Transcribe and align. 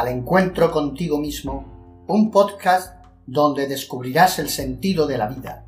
al 0.00 0.08
encuentro 0.08 0.70
contigo 0.70 1.18
mismo, 1.18 2.04
un 2.08 2.30
podcast 2.30 3.04
donde 3.26 3.68
descubrirás 3.68 4.38
el 4.38 4.48
sentido 4.48 5.06
de 5.06 5.18
la 5.18 5.26
vida. 5.26 5.66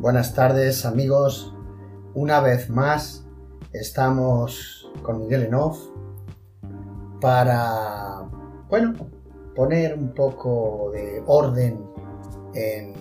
Buenas 0.00 0.34
tardes 0.34 0.84
amigos, 0.84 1.54
una 2.14 2.40
vez 2.40 2.68
más 2.68 3.24
estamos 3.72 4.90
con 5.04 5.20
Miguel 5.20 5.44
Enoff 5.44 5.78
para, 7.20 8.25
bueno, 8.78 8.92
poner 9.54 9.94
un 9.94 10.12
poco 10.12 10.90
de 10.92 11.22
orden 11.26 11.82
en, 12.52 12.94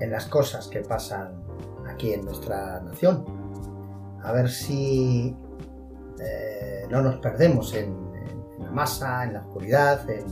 las 0.00 0.26
cosas 0.26 0.66
que 0.66 0.80
pasan 0.80 1.32
aquí 1.88 2.12
en 2.12 2.24
nuestra 2.24 2.80
nación. 2.80 3.24
A 4.22 4.32
ver 4.32 4.50
si 4.50 5.34
eh, 6.20 6.86
no 6.90 7.00
nos 7.02 7.16
perdemos 7.18 7.72
en, 7.74 7.96
la 8.58 8.70
masa, 8.72 9.24
en 9.24 9.34
la 9.34 9.40
oscuridad, 9.40 10.10
en, 10.10 10.26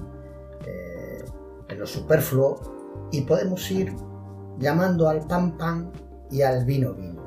eh, 0.66 1.24
en 1.69 1.78
lo 1.78 1.86
superfluo 1.86 3.09
y 3.12 3.22
podemos 3.22 3.70
ir 3.70 3.95
llamando 4.59 5.09
al 5.09 5.20
pan 5.20 5.56
pan 5.56 5.92
y 6.30 6.42
al 6.42 6.64
vino 6.64 6.95
vino. 6.95 7.24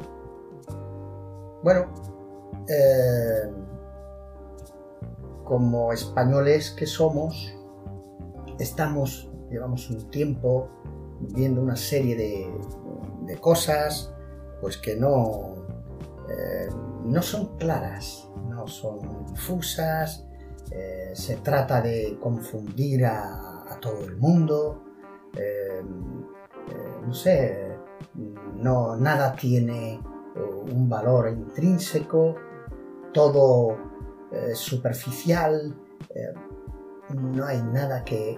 Bueno, 1.64 1.94
eh, 2.68 3.50
como 5.46 5.94
españoles 5.94 6.72
que 6.72 6.88
somos, 6.88 7.56
estamos, 8.60 9.32
llevamos 9.50 9.90
un 9.90 10.10
tiempo 10.10 10.70
viendo 11.20 11.62
una 11.62 11.76
serie 11.76 12.16
de, 12.16 13.38
cosas, 13.40 14.14
pues 14.62 14.78
que 14.78 14.96
no, 14.96 15.56
eh, 16.30 16.70
no 17.06 17.22
son 17.22 17.58
claras, 17.58 18.30
no 18.50 18.68
son 18.68 19.26
difusas, 19.28 20.28
eh, 20.72 21.12
se 21.14 21.38
trata 21.38 21.82
de 21.82 22.18
confundir 22.20 23.06
a, 23.06 23.52
todo 23.82 24.06
el 24.06 24.16
mundo, 24.18 24.84
eh, 25.38 25.84
no 27.06 27.14
sé, 27.14 27.78
no, 28.56 28.96
nada 28.96 29.36
tiene 29.36 30.00
un 30.72 30.90
valor 30.90 31.30
intrínseco, 31.30 32.36
todo 33.14 33.78
es 34.52 34.60
superficial, 34.60 35.76
no 37.14 37.46
hay 37.46 37.62
nada 37.62 38.04
que, 38.04 38.38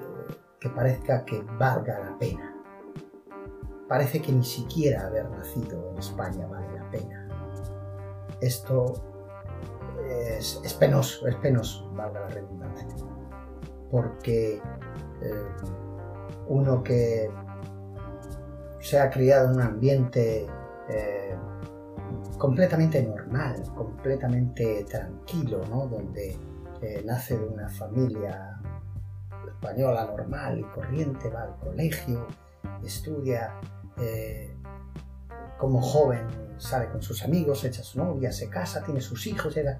que 0.59 0.69
parezca 0.69 1.23
que 1.25 1.41
valga 1.57 1.99
la 1.99 2.17
pena. 2.17 2.53
Parece 3.87 4.21
que 4.21 4.31
ni 4.31 4.43
siquiera 4.43 5.07
haber 5.07 5.29
nacido 5.29 5.91
en 5.91 5.97
España 5.97 6.45
vale 6.47 6.67
la 6.73 6.89
pena. 6.89 7.27
Esto 8.41 8.93
es, 10.09 10.73
penoso, 10.79 11.27
es 11.27 11.35
penoso, 11.35 11.89
valga 11.93 12.21
la 12.21 12.27
redundancia. 12.27 12.87
Porque 13.89 14.61
eh, 15.21 15.47
uno 16.47 16.83
que 16.83 17.29
se 18.79 18.99
ha 18.99 19.09
criado 19.09 19.49
en 19.49 19.55
un 19.55 19.61
ambiente 19.61 20.47
eh, 20.89 21.35
completamente 22.37 23.01
normal, 23.03 23.63
completamente 23.75 24.85
tranquilo, 24.89 25.63
¿no? 25.69 25.87
donde 25.87 26.37
eh, 26.81 27.03
nace 27.05 27.37
de 27.37 27.45
una 27.45 27.69
familia 27.69 28.59
española 29.47 30.05
normal 30.05 30.59
y 30.59 30.63
corriente, 30.63 31.29
va 31.29 31.43
al 31.43 31.55
colegio, 31.57 32.27
estudia, 32.83 33.59
eh, 33.97 34.55
como 35.57 35.81
joven 35.81 36.27
sale 36.57 36.89
con 36.89 37.01
sus 37.01 37.23
amigos, 37.23 37.63
echa 37.63 37.83
su 37.83 37.99
novia, 37.99 38.31
se 38.31 38.49
casa, 38.49 38.83
tiene 38.83 39.01
sus 39.01 39.27
hijos, 39.27 39.55
era... 39.57 39.79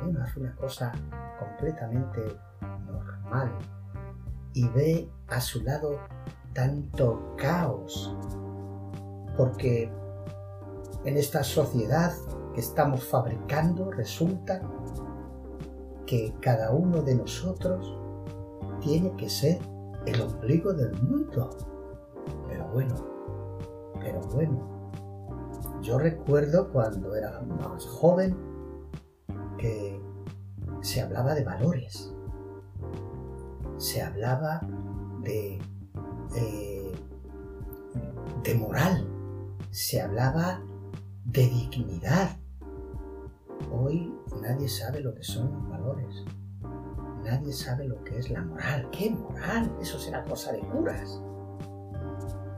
Bueno, 0.00 0.22
hace 0.22 0.38
una 0.38 0.54
cosa 0.54 0.92
completamente 1.38 2.20
normal 2.86 3.52
y 4.54 4.68
ve 4.68 5.08
a 5.28 5.40
su 5.40 5.62
lado 5.62 5.98
tanto 6.52 7.34
caos, 7.36 8.16
porque 9.36 9.90
en 11.04 11.16
esta 11.16 11.42
sociedad 11.42 12.12
que 12.54 12.60
estamos 12.60 13.04
fabricando 13.04 13.90
resulta 13.90 14.60
que 16.06 16.34
cada 16.40 16.72
uno 16.72 17.02
de 17.02 17.14
nosotros 17.14 17.96
tiene 18.80 19.14
que 19.16 19.28
ser 19.28 19.58
el 20.06 20.20
ombligo 20.20 20.72
del 20.72 20.92
mundo. 21.02 21.50
Pero 22.48 22.68
bueno, 22.72 22.94
pero 24.00 24.20
bueno. 24.32 24.78
Yo 25.82 25.98
recuerdo 25.98 26.70
cuando 26.72 27.14
era 27.14 27.40
más 27.42 27.86
joven 27.86 28.36
que 29.58 30.00
se 30.80 31.00
hablaba 31.00 31.34
de 31.34 31.44
valores. 31.44 32.12
Se 33.76 34.02
hablaba 34.02 34.60
de, 35.22 35.60
de, 36.34 36.92
de 38.42 38.54
moral. 38.54 39.06
Se 39.70 40.00
hablaba 40.00 40.62
de 41.28 41.46
dignidad. 41.46 42.38
Hoy 43.70 44.14
nadie 44.40 44.68
sabe 44.68 45.00
lo 45.00 45.14
que 45.14 45.22
son 45.22 45.52
los 45.52 45.68
valores. 45.68 46.24
Nadie 47.22 47.52
sabe 47.52 47.86
lo 47.86 48.02
que 48.02 48.18
es 48.18 48.30
la 48.30 48.42
moral. 48.42 48.88
¿Qué 48.90 49.10
moral? 49.10 49.70
Eso 49.80 49.98
será 49.98 50.24
cosa 50.24 50.52
de 50.52 50.60
curas. 50.60 51.20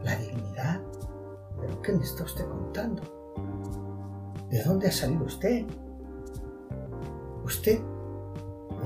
La 0.04 0.16
dignidad. 0.16 0.80
¿Pero 1.60 1.82
qué 1.82 1.92
me 1.92 2.04
está 2.04 2.22
usted 2.24 2.46
contando? 2.46 3.02
¿De 4.48 4.62
dónde 4.62 4.86
ha 4.86 4.92
salido 4.92 5.24
usted? 5.24 5.66
Usted 7.44 7.80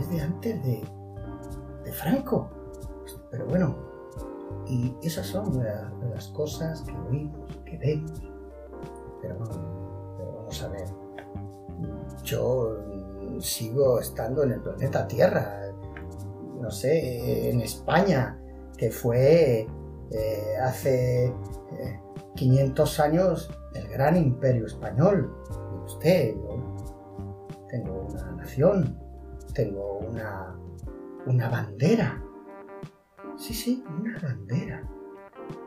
es 0.00 0.11
de 0.11 0.21
antes 0.21 0.65
de, 0.65 0.83
de 1.84 1.93
Franco. 1.93 2.49
Pero 3.31 3.47
bueno, 3.47 3.77
y 4.67 4.94
esas 5.03 5.27
son 5.27 5.62
las 5.62 6.28
cosas 6.28 6.83
que 6.83 6.97
oímos, 7.11 7.55
que 7.67 7.77
vemos. 7.77 8.23
Pero, 9.21 9.39
ver. 9.39 9.74
Yo 12.25 12.79
sigo 13.41 14.01
estando 14.01 14.43
en 14.43 14.53
el 14.53 14.61
planeta 14.61 15.07
Tierra 15.07 15.65
no 16.65 16.71
sé, 16.71 17.51
en 17.51 17.61
España, 17.61 18.39
que 18.79 18.91
fue 18.91 19.69
eh, 20.11 20.57
hace 20.62 21.33
500 22.37 22.99
eh, 22.99 23.03
años 23.03 23.51
el 23.75 23.87
gran 23.89 24.17
imperio 24.17 24.65
español. 24.65 25.31
Y 25.51 25.85
usted, 25.85 26.35
yo 26.35 26.87
tengo 27.69 28.07
una 28.11 28.33
nación, 28.33 28.99
tengo 29.53 29.99
una, 29.99 30.56
una 31.27 31.49
bandera. 31.51 32.25
Sí, 33.37 33.53
sí, 33.53 33.85
una 34.01 34.19
bandera. 34.19 34.89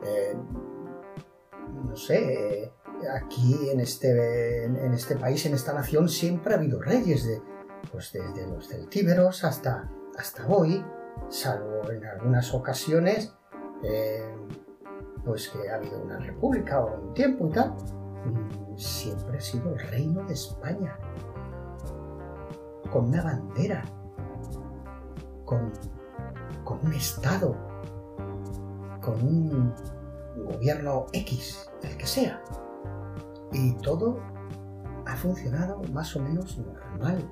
Eh, 0.04 0.36
no 1.84 1.94
sé, 1.94 2.72
aquí 3.14 3.70
en 3.70 3.80
este, 3.80 4.64
en 4.64 4.92
este 4.92 5.16
país, 5.16 5.44
en 5.46 5.54
esta 5.54 5.72
nación, 5.72 6.08
siempre 6.08 6.54
ha 6.54 6.56
habido 6.56 6.80
reyes, 6.80 7.26
pues 7.92 8.12
desde 8.12 8.46
los 8.46 8.68
celtíberos 8.68 9.44
hasta 9.44 9.90
hasta 10.18 10.46
hoy, 10.48 10.84
salvo 11.28 11.88
en 11.90 12.04
algunas 12.04 12.52
ocasiones, 12.52 13.32
eh, 13.84 14.34
pues 15.24 15.48
que 15.48 15.70
ha 15.70 15.76
habido 15.76 16.02
una 16.02 16.18
república 16.18 16.80
o 16.80 17.00
un 17.00 17.14
tiempo 17.14 17.46
y 17.46 17.50
tal, 17.50 17.70
mm, 17.70 18.76
siempre 18.76 19.38
ha 19.38 19.40
sido 19.40 19.72
el 19.72 19.78
reino 19.78 20.24
de 20.24 20.34
España, 20.34 20.98
con 22.90 23.06
una 23.06 23.22
bandera, 23.22 23.84
con, 25.44 25.72
con 26.64 26.84
un 26.84 26.92
Estado, 26.92 27.54
con 29.00 29.22
un 29.22 29.74
gobierno 30.36 31.06
X, 31.12 31.70
el 31.82 31.96
que 31.96 32.06
sea. 32.06 32.42
Y 33.52 33.72
todo 33.78 34.18
ha 35.06 35.16
funcionado 35.16 35.82
más 35.92 36.14
o 36.16 36.20
menos 36.20 36.58
normal. 36.58 37.28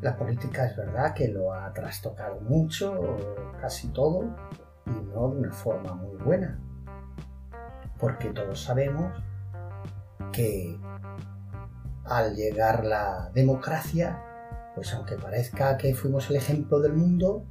La 0.00 0.16
política 0.16 0.66
es 0.66 0.76
verdad 0.76 1.14
que 1.14 1.28
lo 1.28 1.52
ha 1.52 1.72
trastocado 1.72 2.40
mucho, 2.40 3.00
casi 3.60 3.88
todo, 3.88 4.24
y 4.86 4.90
no 4.90 5.30
de 5.30 5.40
una 5.40 5.52
forma 5.52 5.94
muy 5.94 6.16
buena. 6.16 6.58
Porque 7.98 8.28
todos 8.30 8.62
sabemos 8.62 9.12
que 10.32 10.78
al 12.04 12.34
llegar 12.34 12.84
la 12.84 13.30
democracia, 13.34 14.22
pues 14.74 14.92
aunque 14.94 15.16
parezca 15.16 15.76
que 15.76 15.94
fuimos 15.94 16.28
el 16.30 16.36
ejemplo 16.36 16.78
del 16.78 16.92
mundo, 16.92 17.44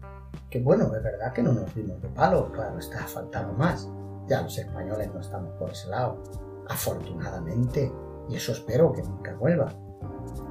que 0.49 0.59
bueno, 0.61 0.95
es 0.95 1.03
verdad 1.03 1.33
que 1.33 1.43
no 1.43 1.51
nos 1.51 1.73
dimos 1.75 2.01
de 2.01 2.09
palo, 2.09 2.51
claro, 2.51 2.77
está 2.79 2.99
faltando 3.07 3.53
más. 3.53 3.89
Ya 4.27 4.41
los 4.41 4.57
españoles 4.57 5.13
no 5.13 5.19
estamos 5.19 5.53
por 5.55 5.71
ese 5.71 5.89
lado, 5.89 6.21
afortunadamente, 6.69 7.91
y 8.29 8.35
eso 8.35 8.51
espero 8.51 8.91
que 8.91 9.03
nunca 9.03 9.35
vuelva. 9.35 9.73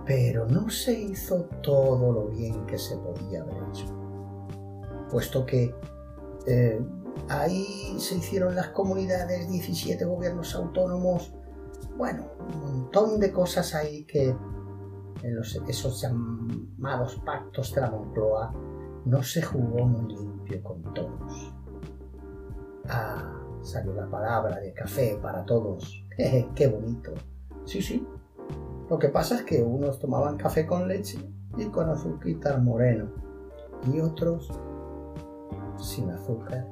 pero 0.06 0.46
no 0.46 0.68
se 0.68 0.92
hizo 0.92 1.46
todo 1.62 2.12
lo 2.12 2.28
bien 2.28 2.66
que 2.66 2.78
se 2.78 2.94
podía 2.98 3.40
haber 3.40 3.56
hecho, 3.70 3.86
puesto 5.10 5.46
que 5.46 5.74
eh, 6.46 6.78
ahí 7.28 7.96
se 7.98 8.16
hicieron 8.16 8.54
las 8.54 8.68
comunidades, 8.68 9.48
17 9.48 10.04
gobiernos 10.04 10.54
autónomos, 10.54 11.34
bueno, 11.96 12.26
un 12.38 12.60
montón 12.60 13.18
de 13.18 13.32
cosas 13.32 13.74
ahí 13.74 14.04
que 14.04 14.36
en 15.22 15.38
esos 15.68 16.02
llamados 16.02 17.20
pactos 17.24 17.74
de 17.74 17.80
la 17.80 17.90
Moncloa 17.90 18.52
no 19.06 19.22
se 19.22 19.42
jugó 19.42 19.86
muy 19.86 20.14
limpio 20.14 20.62
con 20.62 20.82
todos. 20.92 21.54
Ah, 22.88 23.40
salió 23.62 23.94
la 23.94 24.08
palabra 24.08 24.60
de 24.60 24.74
café 24.74 25.18
para 25.22 25.44
todos. 25.44 26.03
¡Qué 26.16 26.66
bonito! 26.68 27.12
Sí, 27.64 27.82
sí. 27.82 28.06
Lo 28.88 28.98
que 28.98 29.08
pasa 29.08 29.36
es 29.36 29.42
que 29.42 29.62
unos 29.62 29.98
tomaban 29.98 30.36
café 30.36 30.66
con 30.66 30.86
leche 30.86 31.18
y 31.56 31.64
con 31.66 31.88
azúcar 31.88 32.60
moreno 32.60 33.08
y 33.92 34.00
otros 34.00 34.50
sin 35.78 36.10
azúcar 36.10 36.66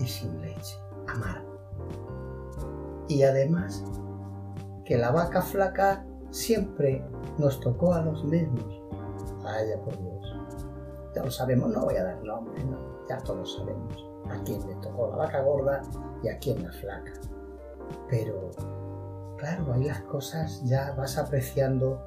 y 0.00 0.06
sin 0.06 0.40
leche, 0.40 0.76
amargo. 1.06 1.58
Y 3.08 3.22
además 3.22 3.84
que 4.84 4.96
la 4.96 5.10
vaca 5.10 5.42
flaca 5.42 6.06
siempre 6.30 7.04
nos 7.38 7.60
tocó 7.60 7.92
a 7.94 8.02
los 8.02 8.24
mismos. 8.24 8.82
Vaya 9.42 9.80
por 9.82 9.98
Dios. 9.98 10.36
Ya 11.14 11.24
lo 11.24 11.30
sabemos, 11.30 11.70
no 11.70 11.84
voy 11.84 11.96
a 11.96 12.04
dar 12.04 12.22
nombre, 12.22 12.62
no, 12.64 13.06
ya 13.08 13.18
todos 13.18 13.56
sabemos 13.56 14.06
a 14.30 14.42
quién 14.44 14.66
le 14.66 14.74
tocó 14.76 15.08
la 15.08 15.16
vaca 15.16 15.42
gorda 15.42 15.82
y 16.22 16.28
a 16.28 16.38
quién 16.38 16.62
la 16.62 16.72
flaca. 16.72 17.12
Pero, 18.08 18.50
claro, 19.36 19.72
ahí 19.72 19.84
las 19.84 20.02
cosas 20.02 20.62
ya 20.64 20.94
vas 20.96 21.18
apreciando 21.18 22.02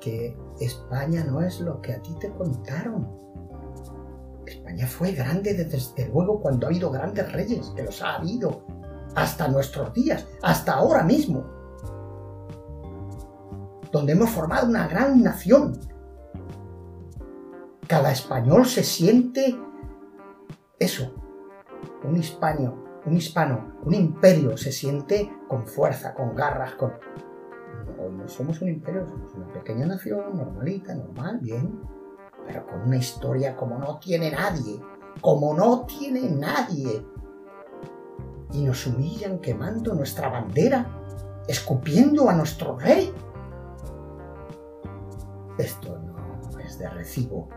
que 0.00 0.36
España 0.60 1.24
no 1.24 1.40
es 1.40 1.60
lo 1.60 1.80
que 1.80 1.94
a 1.94 2.02
ti 2.02 2.14
te 2.20 2.30
contaron. 2.30 3.08
España 4.46 4.86
fue 4.86 5.12
grande 5.12 5.54
desde 5.54 6.08
luego 6.08 6.40
cuando 6.40 6.66
ha 6.66 6.70
habido 6.70 6.90
grandes 6.90 7.32
reyes, 7.32 7.72
que 7.74 7.82
los 7.82 8.02
ha 8.02 8.16
habido, 8.16 8.64
hasta 9.14 9.48
nuestros 9.48 9.92
días, 9.94 10.26
hasta 10.42 10.74
ahora 10.74 11.02
mismo, 11.02 11.44
donde 13.90 14.12
hemos 14.12 14.30
formado 14.30 14.66
una 14.66 14.86
gran 14.88 15.22
nación. 15.22 15.80
Cada 17.86 18.12
español 18.12 18.66
se 18.66 18.82
siente 18.82 19.56
eso, 20.78 21.14
un 22.02 22.16
hispano, 22.16 22.83
un 23.06 23.16
hispano, 23.16 23.74
un 23.82 23.94
imperio 23.94 24.56
se 24.56 24.72
siente 24.72 25.30
con 25.48 25.66
fuerza, 25.66 26.14
con 26.14 26.34
garras, 26.34 26.74
con... 26.74 26.92
No, 27.96 28.08
no 28.08 28.28
somos 28.28 28.60
un 28.62 28.68
imperio, 28.68 29.06
somos 29.06 29.34
una 29.34 29.52
pequeña 29.52 29.86
nación, 29.86 30.36
normalita, 30.36 30.94
normal, 30.94 31.38
bien, 31.40 31.80
pero 32.46 32.66
con 32.66 32.82
una 32.82 32.96
historia 32.96 33.56
como 33.56 33.78
no 33.78 33.98
tiene 33.98 34.30
nadie, 34.30 34.80
como 35.20 35.54
no 35.54 35.84
tiene 35.84 36.30
nadie. 36.30 37.04
Y 38.52 38.62
nos 38.62 38.86
humillan 38.86 39.40
quemando 39.40 39.94
nuestra 39.94 40.28
bandera, 40.28 40.86
escupiendo 41.46 42.28
a 42.30 42.34
nuestro 42.34 42.78
rey. 42.78 43.12
Esto 45.58 45.98
no 45.98 46.58
es 46.60 46.78
de 46.78 46.88
recibo. 46.88 47.48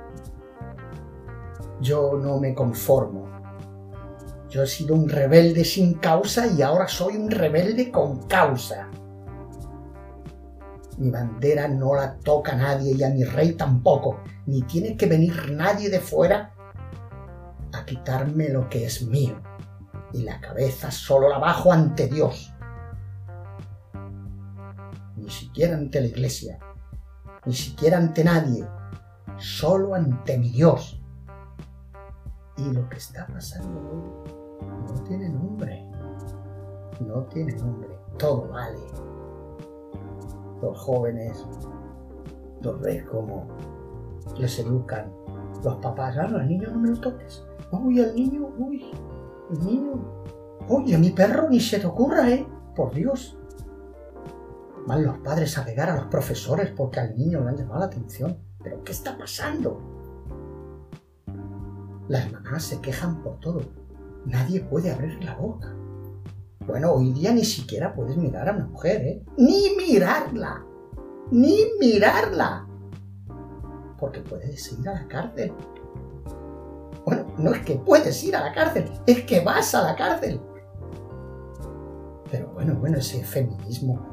Yo 1.79 2.17
no 2.17 2.39
me 2.39 2.53
conformo 2.55 3.27
yo 4.49 4.63
he 4.63 4.67
sido 4.67 4.95
un 4.95 5.09
rebelde 5.09 5.65
sin 5.65 5.95
causa 5.95 6.47
y 6.47 6.61
ahora 6.61 6.87
soy 6.87 7.17
un 7.17 7.29
rebelde 7.29 7.91
con 7.91 8.27
causa. 8.27 8.89
Mi 10.97 11.11
bandera 11.11 11.67
no 11.67 11.93
la 11.93 12.17
toca 12.17 12.55
nadie 12.55 12.95
y 12.95 13.03
a 13.03 13.09
mi 13.09 13.23
rey 13.23 13.53
tampoco, 13.53 14.21
ni 14.45 14.61
tiene 14.63 14.95
que 14.95 15.05
venir 15.05 15.51
nadie 15.51 15.89
de 15.89 15.99
fuera 15.99 16.53
a 17.73 17.85
quitarme 17.85 18.49
lo 18.49 18.69
que 18.69 18.85
es 18.85 19.03
mío. 19.03 19.39
Y 20.13 20.23
la 20.23 20.39
cabeza 20.39 20.89
solo 20.89 21.29
la 21.29 21.37
bajo 21.37 21.71
ante 21.71 22.07
Dios. 22.07 22.53
Ni 25.17 25.29
siquiera 25.29 25.75
ante 25.75 25.99
la 25.99 26.07
iglesia, 26.07 26.57
ni 27.45 27.53
siquiera 27.53 27.97
ante 27.97 28.23
nadie, 28.23 28.65
solo 29.37 29.93
ante 29.93 30.37
mi 30.37 30.49
Dios. 30.49 31.01
Y 32.55 32.71
lo 32.71 32.87
que 32.89 32.97
está 32.97 33.27
pasando 33.27 33.79
hoy 33.79 34.36
no 34.61 35.03
tiene 35.03 35.29
nombre. 35.29 35.85
No 36.99 37.23
tiene 37.25 37.55
nombre. 37.55 37.89
Todo 38.17 38.47
vale. 38.49 38.79
Los 40.61 40.77
jóvenes 40.79 41.45
los 42.61 42.81
ves 42.81 43.03
como 43.05 43.47
les 44.37 44.59
educan. 44.59 45.11
Los 45.63 45.75
papás, 45.77 46.17
ah, 46.17 46.25
al 46.25 46.47
niño 46.47 46.69
no 46.71 46.79
me 46.79 46.89
lo 46.89 46.99
toques. 46.99 47.43
Uy, 47.71 47.99
al 47.99 48.15
niño, 48.15 48.49
uy, 48.57 48.85
el 49.51 49.65
niño. 49.65 49.93
Uy, 50.67 50.93
a 50.93 50.97
mi 50.97 51.11
perro 51.11 51.49
ni 51.49 51.59
se 51.59 51.79
te 51.79 51.87
ocurra, 51.87 52.29
¿eh? 52.29 52.47
Por 52.75 52.93
Dios. 52.93 53.37
Van 54.85 55.03
los 55.03 55.17
padres 55.19 55.57
a 55.57 55.65
pegar 55.65 55.89
a 55.89 55.95
los 55.95 56.05
profesores 56.05 56.71
porque 56.75 56.99
al 56.99 57.17
niño 57.17 57.41
le 57.41 57.49
han 57.49 57.57
llamado 57.57 57.79
la 57.79 57.85
atención. 57.87 58.37
¿Pero 58.63 58.83
qué 58.83 58.91
está 58.91 59.17
pasando? 59.17 59.81
Las 62.07 62.31
mamás 62.31 62.63
se 62.63 62.79
quejan 62.79 63.21
por 63.21 63.39
todo 63.39 63.61
nadie 64.27 64.61
puede 64.61 64.91
abrir 64.91 65.23
la 65.23 65.35
boca. 65.35 65.73
Bueno, 66.65 66.91
hoy 66.91 67.13
día 67.13 67.31
ni 67.31 67.45
siquiera 67.45 67.93
puedes 67.93 68.17
mirar 68.17 68.49
a 68.49 68.53
una 68.53 68.65
mujer, 68.65 69.01
¿eh? 69.01 69.23
Ni 69.37 69.75
mirarla. 69.77 70.65
Ni 71.31 71.57
mirarla. 71.79 72.67
Porque 73.97 74.19
puedes 74.19 74.71
ir 74.73 74.87
a 74.89 74.93
la 74.93 75.07
cárcel. 75.07 75.53
Bueno, 77.05 77.25
no 77.37 77.53
es 77.53 77.61
que 77.63 77.75
puedes 77.75 78.21
ir 78.23 78.35
a 78.35 78.41
la 78.43 78.53
cárcel, 78.53 78.91
es 79.05 79.23
que 79.23 79.39
vas 79.39 79.73
a 79.73 79.83
la 79.83 79.95
cárcel. 79.95 80.41
Pero 82.29 82.49
bueno, 82.49 82.75
bueno, 82.75 82.97
ese 82.97 83.23
feminismo 83.23 84.05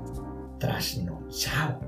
trasnochado. 0.61 1.81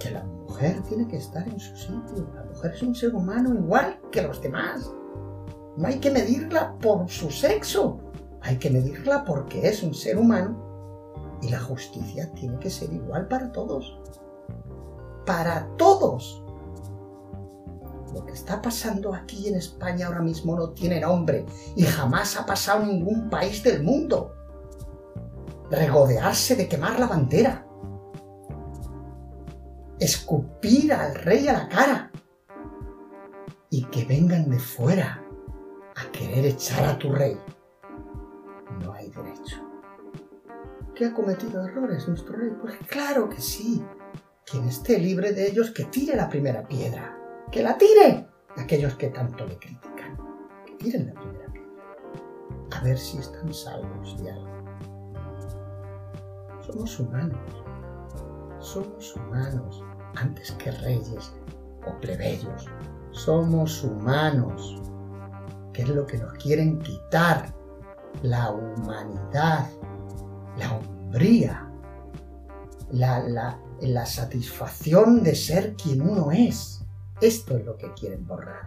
Que 0.00 0.10
la 0.10 0.24
mujer 0.24 0.82
tiene 0.82 1.06
que 1.06 1.18
estar 1.18 1.46
en 1.46 1.60
su 1.60 1.76
sitio. 1.76 2.28
La 2.34 2.42
mujer 2.42 2.72
es 2.74 2.82
un 2.82 2.94
ser 2.94 3.14
humano 3.14 3.54
igual 3.54 4.00
que 4.10 4.22
los 4.22 4.42
demás. 4.42 4.92
No 5.76 5.88
hay 5.88 5.98
que 5.98 6.10
medirla 6.10 6.76
por 6.78 7.08
su 7.08 7.30
sexo, 7.30 7.98
hay 8.42 8.58
que 8.58 8.70
medirla 8.70 9.24
porque 9.24 9.66
es 9.66 9.82
un 9.82 9.94
ser 9.94 10.18
humano 10.18 10.72
y 11.40 11.48
la 11.48 11.60
justicia 11.60 12.30
tiene 12.34 12.58
que 12.58 12.70
ser 12.70 12.92
igual 12.92 13.26
para 13.26 13.50
todos. 13.52 13.98
Para 15.24 15.66
todos. 15.76 16.44
Lo 18.14 18.26
que 18.26 18.32
está 18.32 18.60
pasando 18.60 19.14
aquí 19.14 19.48
en 19.48 19.56
España 19.56 20.06
ahora 20.06 20.20
mismo 20.20 20.54
no 20.54 20.70
tiene 20.70 21.00
nombre 21.00 21.46
y 21.74 21.84
jamás 21.84 22.38
ha 22.38 22.44
pasado 22.44 22.82
en 22.82 22.88
ningún 22.88 23.30
país 23.30 23.62
del 23.62 23.82
mundo. 23.82 24.34
Regodearse 25.70 26.54
de 26.54 26.68
quemar 26.68 27.00
la 27.00 27.06
bandera. 27.06 27.66
Escupir 29.98 30.92
al 30.92 31.14
rey 31.14 31.48
a 31.48 31.54
la 31.54 31.68
cara. 31.68 32.12
Y 33.70 33.84
que 33.84 34.04
vengan 34.04 34.50
de 34.50 34.58
fuera 34.58 35.22
querer 36.12 36.46
echar 36.46 36.84
a 36.84 36.98
tu 36.98 37.10
rey. 37.10 37.36
No 38.84 38.92
hay 38.92 39.10
derecho. 39.10 39.56
¿Que 40.94 41.06
ha 41.06 41.14
cometido 41.14 41.66
errores 41.66 42.06
nuestro 42.06 42.36
rey? 42.36 42.50
Pues 42.60 42.76
claro 42.88 43.28
que 43.28 43.40
sí. 43.40 43.82
Quien 44.44 44.68
esté 44.68 44.98
libre 44.98 45.32
de 45.32 45.48
ellos, 45.48 45.70
que 45.70 45.84
tire 45.84 46.14
la 46.14 46.28
primera 46.28 46.66
piedra. 46.68 47.18
¡Que 47.50 47.62
la 47.62 47.78
tire! 47.78 48.28
Aquellos 48.56 48.94
que 48.96 49.08
tanto 49.08 49.46
le 49.46 49.58
critican. 49.58 50.16
Que 50.66 50.74
tiren 50.74 51.06
la 51.06 51.14
primera 51.14 51.46
piedra. 51.50 51.70
A 52.72 52.84
ver 52.84 52.98
si 52.98 53.18
están 53.18 53.52
salvos 53.52 54.22
de 54.22 54.30
algo. 54.30 54.52
Somos 56.60 57.00
humanos. 57.00 57.64
Somos 58.60 59.16
humanos 59.16 59.82
antes 60.14 60.52
que 60.52 60.70
reyes 60.70 61.32
o 61.86 62.00
plebeyos. 62.00 62.68
Somos 63.10 63.82
humanos 63.82 64.80
que 65.72 65.82
es 65.82 65.88
lo 65.88 66.06
que 66.06 66.18
nos 66.18 66.34
quieren 66.34 66.78
quitar, 66.80 67.54
la 68.22 68.50
humanidad, 68.50 69.66
la 70.58 70.72
hombría, 70.72 71.70
la, 72.90 73.20
la, 73.20 73.58
la 73.80 74.06
satisfacción 74.06 75.22
de 75.22 75.34
ser 75.34 75.74
quien 75.74 76.02
uno 76.02 76.30
es. 76.30 76.84
Esto 77.20 77.56
es 77.56 77.64
lo 77.64 77.76
que 77.76 77.92
quieren 77.94 78.26
borrar. 78.26 78.66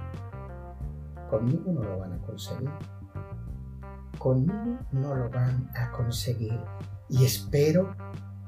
Conmigo 1.30 1.72
no 1.72 1.84
lo 1.84 2.00
van 2.00 2.14
a 2.14 2.18
conseguir. 2.20 2.70
Conmigo 4.18 4.80
no 4.92 5.16
lo 5.16 5.30
van 5.30 5.70
a 5.76 5.92
conseguir. 5.92 6.60
Y 7.10 7.26
espero 7.26 7.96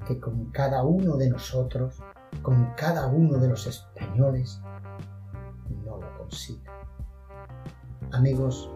que 0.07 0.19
con 0.19 0.51
cada 0.51 0.83
uno 0.83 1.17
de 1.17 1.29
nosotros, 1.29 2.01
con 2.41 2.73
cada 2.75 3.07
uno 3.07 3.37
de 3.37 3.49
los 3.49 3.67
españoles, 3.67 4.61
no 5.85 5.97
lo 5.97 6.17
consigan. 6.17 6.76
Amigos, 8.13 8.71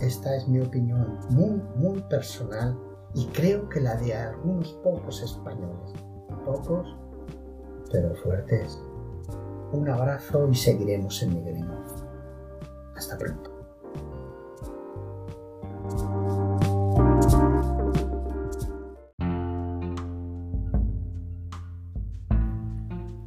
esta 0.00 0.36
es 0.36 0.46
mi 0.46 0.60
opinión 0.60 1.18
muy, 1.30 1.62
muy 1.76 2.02
personal 2.02 2.78
y 3.14 3.24
creo 3.28 3.68
que 3.68 3.80
la 3.80 3.96
de 3.96 4.14
algunos 4.14 4.72
pocos 4.84 5.22
españoles. 5.22 5.94
Pocos, 6.44 6.94
pero 7.90 8.14
fuertes. 8.16 8.78
Un 9.72 9.88
abrazo 9.88 10.48
y 10.50 10.54
seguiremos 10.54 11.22
en 11.22 11.34
Negrino. 11.34 11.82
Hasta 12.94 13.16
pronto. 13.16 13.50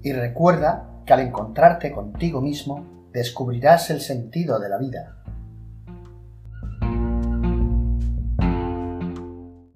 Y 0.04 0.14
recuerda 0.14 1.04
que 1.06 1.14
al 1.14 1.22
encontrarte 1.22 1.92
contigo 1.92 2.42
mismo, 2.42 2.99
descubrirás 3.12 3.90
el 3.90 4.02
sentido 4.02 4.60
de 4.60 4.70
la 4.70 4.78
vida 4.78 5.19